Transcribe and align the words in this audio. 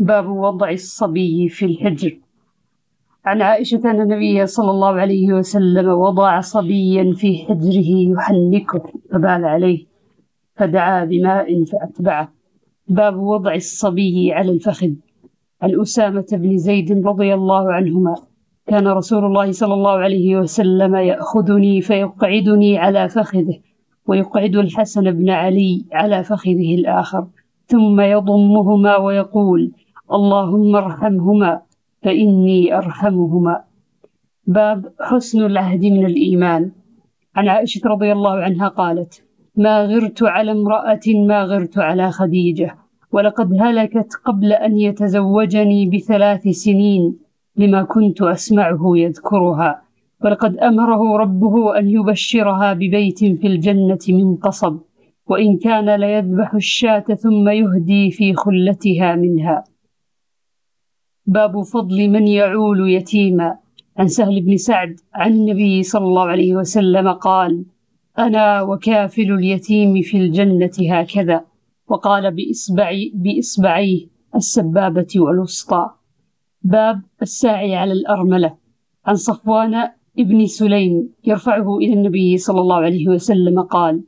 باب 0.00 0.28
وضع 0.28 0.70
الصبي 0.70 1.48
في 1.48 1.64
الحجر. 1.66 2.18
عن 3.24 3.42
عائشة 3.42 3.80
أن 3.84 4.00
النبي 4.00 4.46
صلى 4.46 4.70
الله 4.70 4.88
عليه 5.00 5.32
وسلم 5.32 5.88
وضع 5.88 6.40
صبيا 6.40 7.12
في 7.12 7.38
حجره 7.38 8.12
يحنكه 8.12 8.82
فبال 9.10 9.44
عليه 9.44 9.86
فدعا 10.56 11.04
بماء 11.04 11.64
فأتبعه. 11.64 12.32
باب 12.88 13.16
وضع 13.16 13.54
الصبي 13.54 14.32
على 14.32 14.52
الفخذ. 14.52 14.90
عن 15.62 15.80
أسامة 15.80 16.26
بن 16.32 16.58
زيد 16.58 17.06
رضي 17.06 17.34
الله 17.34 17.72
عنهما 17.72 18.16
كان 18.66 18.88
رسول 18.88 19.24
الله 19.24 19.52
صلى 19.52 19.74
الله 19.74 19.90
عليه 19.92 20.36
وسلم 20.36 20.96
يأخذني 20.96 21.80
فيقعدني 21.80 22.78
على 22.78 23.08
فخذه 23.08 23.58
ويقعد 24.06 24.56
الحسن 24.56 25.10
بن 25.10 25.30
علي 25.30 25.84
على 25.92 26.24
فخذه 26.24 26.74
الآخر 26.74 27.26
ثم 27.66 28.00
يضمهما 28.00 28.96
ويقول 28.96 29.72
اللهم 30.12 30.76
ارحمهما 30.76 31.60
فإني 32.02 32.76
أرحمهما. 32.78 33.60
باب 34.46 34.92
حسن 35.00 35.46
العهد 35.46 35.84
من 35.84 36.06
الإيمان. 36.06 36.70
عن 37.36 37.48
عائشة 37.48 37.80
رضي 37.84 38.12
الله 38.12 38.32
عنها 38.32 38.68
قالت 38.68 39.22
ما 39.56 39.84
غرت 39.84 40.22
على 40.22 40.52
امرأة 40.52 41.06
ما 41.06 41.44
غرت 41.44 41.78
على 41.78 42.10
خديجة 42.10 42.76
ولقد 43.12 43.48
هلكت 43.60 44.14
قبل 44.24 44.52
أن 44.52 44.78
يتزوجني 44.78 45.86
بثلاث 45.86 46.48
سنين 46.48 47.16
لما 47.56 47.82
كنت 47.82 48.22
أسمعه 48.22 48.82
يذكرها 48.96 49.82
ولقد 50.24 50.56
أمره 50.56 51.16
ربه 51.16 51.78
أن 51.78 51.88
يبشرها 51.90 52.72
ببيت 52.72 53.18
في 53.18 53.46
الجنة 53.46 53.98
من 54.08 54.36
قصب 54.36 54.78
وإن 55.26 55.56
كان 55.56 56.00
ليذبح 56.00 56.54
الشاة 56.54 57.00
ثم 57.00 57.48
يهدي 57.48 58.10
في 58.10 58.34
خلتها 58.34 59.14
منها. 59.14 59.64
باب 61.30 61.62
فضل 61.62 62.08
من 62.08 62.28
يعول 62.28 62.90
يتيما. 62.90 63.58
عن 63.96 64.08
سهل 64.08 64.40
بن 64.40 64.56
سعد 64.56 65.00
عن 65.14 65.32
النبي 65.32 65.82
صلى 65.82 66.04
الله 66.04 66.22
عليه 66.22 66.56
وسلم 66.56 67.08
قال 67.08 67.64
أنا 68.18 68.62
وكافل 68.62 69.32
اليتيم 69.32 70.02
في 70.02 70.16
الجنة 70.16 70.70
هكذا. 70.90 71.44
وقال 71.88 72.34
بإصبعي 72.34 73.12
بإصبعيه 73.14 74.06
السبابة 74.34 75.06
والوسطى. 75.16 75.90
باب 76.62 77.02
الساعي 77.22 77.76
على 77.76 77.92
الأرملة. 77.92 78.54
عن 79.06 79.14
صفوان 79.14 79.74
ابن 80.18 80.46
سليم 80.46 81.08
يرفعه 81.24 81.78
إلى 81.78 81.92
النبي 81.92 82.38
صلى 82.38 82.60
الله 82.60 82.76
عليه 82.76 83.08
وسلم 83.08 83.60
قال 83.60 84.02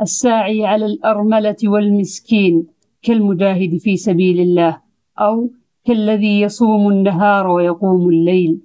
الساعي 0.00 0.66
على 0.66 0.86
الأرملة 0.86 1.56
والمسكين 1.64 2.66
كالمجاهد 3.02 3.76
في 3.76 3.96
سبيل 3.96 4.40
الله 4.40 4.80
أو 5.18 5.50
كالذي 5.88 6.40
يصوم 6.40 6.88
النهار 6.88 7.46
ويقوم 7.46 8.08
الليل. 8.08 8.60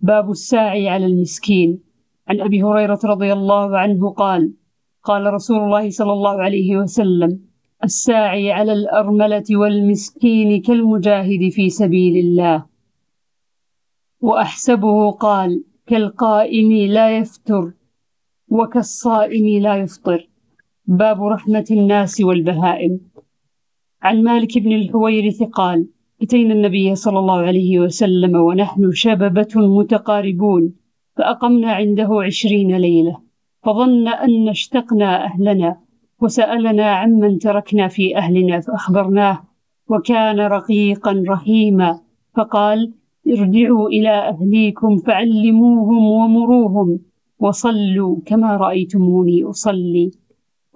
باب 0.00 0.30
الساعي 0.30 0.88
على 0.88 1.06
المسكين. 1.06 1.78
عن 2.28 2.40
أبي 2.40 2.62
هريرة 2.62 3.00
رضي 3.04 3.32
الله 3.32 3.78
عنه 3.78 4.10
قال 4.10 4.52
قال 5.02 5.34
رسول 5.34 5.58
الله 5.58 5.90
صلى 5.90 6.12
الله 6.12 6.42
عليه 6.42 6.76
وسلم 6.76 7.40
الساعي 7.84 8.52
على 8.52 8.72
الأرملة 8.72 9.44
والمسكين 9.50 10.62
كالمجاهد 10.62 11.48
في 11.48 11.70
سبيل 11.70 12.16
الله. 12.26 12.66
وأحسبه 14.20 15.10
قال 15.10 15.64
كالقائم 15.86 16.72
لا 16.72 17.18
يفتر 17.18 17.72
وكالصائم 18.48 19.62
لا 19.62 19.76
يفطر. 19.76 20.28
باب 20.86 21.22
رحمة 21.22 21.66
الناس 21.70 22.20
والبهائم. 22.20 23.00
عن 24.02 24.22
مالك 24.22 24.58
بن 24.58 24.72
الحويرث 24.72 25.42
قال 25.42 25.88
أتينا 26.22 26.54
النبي 26.54 26.94
صلى 26.94 27.18
الله 27.18 27.38
عليه 27.38 27.78
وسلم 27.78 28.36
ونحن 28.36 28.90
شببة 28.92 29.48
متقاربون 29.56 30.74
فأقمنا 31.16 31.72
عنده 31.72 32.08
عشرين 32.12 32.76
ليلة 32.76 33.18
فظن 33.62 34.08
أن 34.08 34.48
اشتقنا 34.48 35.24
أهلنا 35.24 35.76
وسألنا 36.20 36.92
عمن 36.92 37.38
تركنا 37.38 37.88
في 37.88 38.16
أهلنا 38.16 38.60
فأخبرناه 38.60 39.42
وكان 39.88 40.40
رقيقا 40.40 41.24
رحيما 41.28 42.00
فقال 42.36 42.92
ارجعوا 43.28 43.88
إلى 43.88 44.10
أهليكم 44.10 44.96
فعلموهم 44.96 46.04
ومروهم 46.04 46.98
وصلوا 47.38 48.16
كما 48.26 48.56
رأيتموني 48.56 49.44
أصلي. 49.44 50.10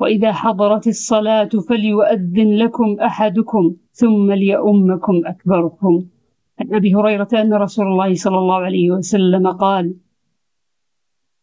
وإذا 0.00 0.32
حضرت 0.32 0.86
الصلاة 0.86 1.48
فليؤذن 1.68 2.56
لكم 2.56 2.96
أحدكم 3.00 3.74
ثم 3.92 4.32
ليؤمكم 4.32 5.20
أكبركم. 5.26 6.06
عن 6.60 6.74
أبي 6.74 6.94
هريرة 6.94 7.28
أن 7.32 7.54
رسول 7.54 7.86
الله 7.86 8.14
صلى 8.14 8.38
الله 8.38 8.54
عليه 8.56 8.90
وسلم 8.90 9.46
قال 9.48 9.94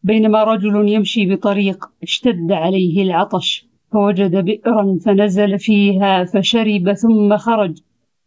بينما 0.02 0.44
رجل 0.44 0.88
يمشي 0.88 1.34
بطريق 1.34 1.84
اشتد 2.02 2.52
عليه 2.52 3.02
العطش 3.02 3.66
فوجد 3.92 4.36
بئرا 4.36 4.98
فنزل 5.04 5.58
فيها 5.58 6.24
فشرب 6.24 6.92
ثم 6.92 7.36
خرج 7.36 7.78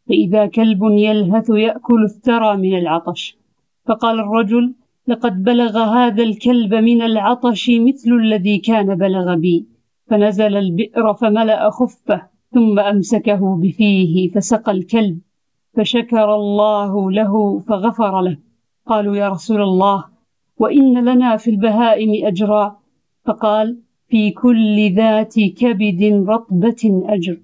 فإذا 0.09 0.46
كلب 0.46 0.84
يلهث 0.84 1.50
يأكل 1.50 2.04
الثرى 2.04 2.58
من 2.58 2.78
العطش 2.78 3.38
فقال 3.86 4.20
الرجل 4.20 4.74
لقد 5.08 5.44
بلغ 5.44 5.78
هذا 5.78 6.24
الكلب 6.24 6.74
من 6.74 7.02
العطش 7.02 7.70
مثل 7.70 8.12
الذي 8.12 8.58
كان 8.58 8.96
بلغ 8.96 9.36
بي 9.36 9.66
فنزل 10.09 10.57
البئر 10.57 11.13
فملأ 11.13 11.69
خفه 11.69 12.28
ثم 12.53 12.79
أمسكه 12.79 13.57
بفيه 13.57 14.29
فسقى 14.29 14.72
الكلب 14.72 15.19
فشكر 15.73 16.35
الله 16.35 17.12
له 17.12 17.59
فغفر 17.59 18.22
له. 18.22 18.38
قالوا 18.85 19.16
يا 19.16 19.29
رسول 19.29 19.62
الله 19.62 20.06
وإن 20.57 21.06
لنا 21.06 21.38
في 21.38 21.50
البهائم 21.50 22.28
أجرا. 22.28 22.79
فقال 23.25 23.81
في 24.07 24.31
كل 24.31 24.94
ذات 24.96 25.40
كبد 25.40 26.25
رطبة 26.29 27.03
أجر. 27.06 27.38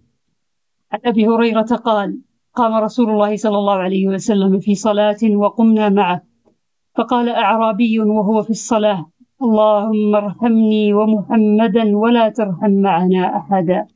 عن 0.92 1.00
أبي 1.06 1.28
هريرة 1.28 1.62
قال 1.62 2.20
قام 2.56 2.74
رسول 2.74 3.10
الله 3.10 3.36
صلى 3.36 3.58
الله 3.58 3.74
عليه 3.74 4.08
وسلم 4.08 4.60
في 4.60 4.76
صلاة 4.76 5.18
وقمنا 5.36 5.90
معه. 5.90 6.22
فقال 6.96 7.30
أعرابي 7.30 8.00
وهو 8.00 8.42
في 8.42 8.50
الصلاة 8.50 9.10
اللهم 9.44 10.16
ارحمني 10.16 10.94
ومحمدا 10.94 11.98
ولا 11.98 12.30
ترحم 12.30 12.72
معنا 12.72 13.38
أحدا. 13.38 13.88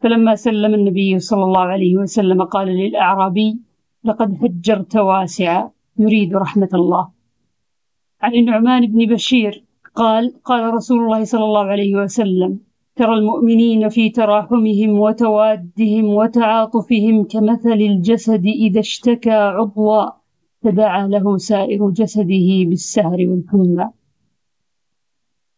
فلما 0.00 0.34
سلم 0.34 0.74
النبي 0.74 1.18
صلى 1.18 1.44
الله 1.44 1.60
عليه 1.60 1.96
وسلم 1.96 2.42
قال 2.42 2.68
للأعرابي 2.68 3.58
لقد 4.04 4.30
هجرت 4.42 4.96
واسعا 4.96 5.70
يريد 5.98 6.36
رحمة 6.36 6.68
الله. 6.74 7.08
عن 8.22 8.34
النعمان 8.34 8.86
بن 8.86 9.14
بشير 9.14 9.64
قال 9.94 10.24
قال 10.44 10.74
رسول 10.74 10.98
الله 11.04 11.24
صلى 11.24 11.44
الله 11.44 11.64
عليه 11.64 11.96
وسلم 11.96 12.58
ترى 12.96 13.14
المؤمنين 13.14 13.88
في 13.88 14.10
تراحمهم 14.10 14.98
وتوادهم 14.98 16.04
وتعاطفهم 16.04 17.24
كمثل 17.24 17.80
الجسد 17.90 18.44
إذا 18.46 18.80
اشتكى 18.80 19.30
عضوا 19.30 20.04
تداعى 20.62 21.08
له 21.08 21.36
سائر 21.36 21.90
جسده 21.90 22.48
بالسهر 22.68 23.18
والحمى. 23.28 23.99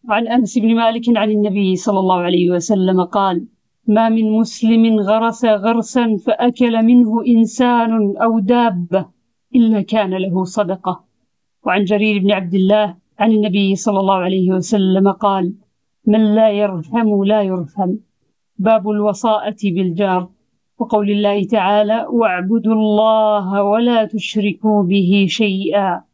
وعن 0.08 0.28
أنس 0.28 0.58
بن 0.58 0.74
مالك 0.74 1.16
عن 1.16 1.30
النبي 1.30 1.76
صلى 1.76 1.98
الله 1.98 2.16
عليه 2.16 2.50
وسلم 2.50 3.04
قال 3.04 3.46
ما 3.86 4.08
من 4.08 4.30
مسلم 4.30 5.00
غرس 5.00 5.44
غرسا 5.44 6.16
فأكل 6.26 6.82
منه 6.82 7.26
إنسان 7.26 8.16
أو 8.16 8.38
دابة 8.38 9.06
إلا 9.54 9.82
كان 9.82 10.14
له 10.14 10.44
صدقة. 10.44 11.04
وعن 11.66 11.84
جرير 11.84 12.18
بن 12.18 12.32
عبد 12.32 12.54
الله 12.54 12.96
عن 13.18 13.30
النبي 13.32 13.76
صلى 13.76 14.00
الله 14.00 14.14
عليه 14.14 14.50
وسلم 14.50 15.12
قال 15.12 15.54
من 16.06 16.34
لا 16.34 16.50
يرحم 16.50 17.24
لا 17.24 17.42
يرحم. 17.42 17.94
باب 18.58 18.90
الوصاءة 18.90 19.60
بالجار. 19.64 20.28
وقول 20.78 21.10
الله 21.10 21.44
تعالى 21.44 22.06
واعبدوا 22.10 22.74
الله 22.74 23.62
ولا 23.62 24.04
تشركوا 24.04 24.82
به 24.82 25.26
شيئا. 25.28 26.04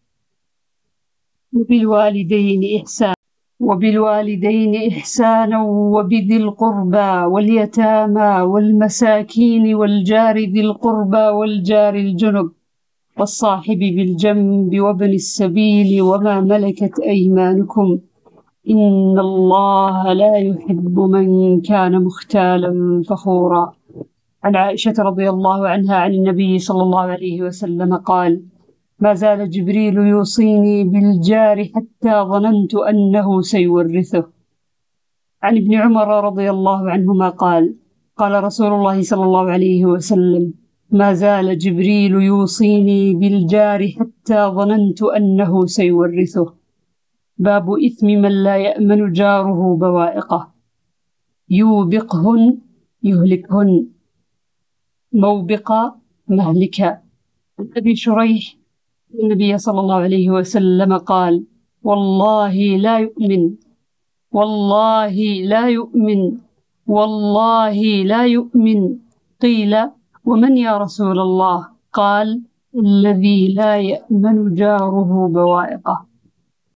وبالوالدين 1.53 2.81
إحسانا 2.81 3.18
وبالوالدين 3.61 4.89
إحسانا 4.93 5.63
وبذي 5.95 6.37
القربى 6.37 7.11
واليتامى 7.33 8.41
والمساكين 8.41 9.75
والجار 9.75 10.37
ذي 10.39 10.61
القربى 10.61 11.27
والجار 11.39 11.95
الجنب 11.95 12.51
والصاحب 13.19 13.79
بالجنب 13.79 14.81
وابن 14.81 15.11
السبيل 15.11 16.03
وما 16.03 16.41
ملكت 16.41 16.99
أيمانكم 17.01 17.99
إن 18.71 19.19
الله 19.19 20.13
لا 20.13 20.37
يحب 20.37 20.99
من 20.99 21.61
كان 21.61 22.05
مختالا 22.05 23.03
فخورا. 23.09 23.73
عن 24.45 24.57
عائشة 24.57 24.95
رضي 24.99 25.29
الله 25.31 25.69
عنها 25.69 25.97
عن 25.97 26.15
النبي 26.15 26.59
صلى 26.59 26.83
الله 26.83 27.01
عليه 27.01 27.43
وسلم 27.43 27.97
قال 27.97 28.43
ما 29.01 29.15
زال 29.15 29.51
جبريل 29.51 29.97
يوصيني 29.97 30.85
بالجار 30.85 31.65
حتى 31.65 32.15
ظننت 32.31 32.75
أنه 32.75 33.41
سيورثه. 33.41 34.27
عن 35.43 35.57
ابن 35.57 35.75
عمر 35.75 36.25
رضي 36.25 36.51
الله 36.51 36.91
عنهما 36.91 37.29
قال 37.29 37.75
قال 38.17 38.45
رسول 38.45 38.73
الله 38.73 39.03
صلى 39.03 39.25
الله 39.25 39.51
عليه 39.51 39.87
وسلم 39.87 40.55
ما 40.91 41.13
زال 41.15 41.59
جبريل 41.59 42.13
يوصيني 42.13 43.15
بالجار 43.15 43.89
حتى 43.89 44.47
ظننت 44.47 45.03
أنه 45.03 45.67
سيورثه. 45.67 46.55
باب 47.39 47.71
إثم 47.71 48.07
من 48.07 48.33
لا 48.45 48.57
يأمن 48.57 49.13
جاره 49.13 49.77
بوائقه. 49.77 50.55
يوبقهن 51.51 52.59
يهلكهن. 53.03 53.87
موبق 55.13 55.73
مهلكا 56.29 56.89
عن 57.59 57.69
أبي 57.77 57.97
شريح 57.97 58.58
النبي 59.15 59.59
صلى 59.59 59.81
الله 59.81 59.97
عليه 59.97 60.31
وسلم 60.31 60.97
قال 60.97 61.45
والله 61.85 62.77
لا 62.77 62.99
يؤمن. 62.99 63.51
والله 64.33 65.17
لا 65.45 65.69
يؤمن. 65.69 66.21
والله 66.87 68.05
لا 68.05 68.27
يؤمن. 68.27 68.81
قيل 69.41 69.73
ومن 70.25 70.57
يا 70.57 70.77
رسول 70.77 71.19
الله؟ 71.21 71.69
قال 71.93 72.43
الذي 72.77 73.55
لا 73.55 73.77
يأمن 73.77 74.55
جاره 74.55 75.11
بوائقه. 75.33 76.08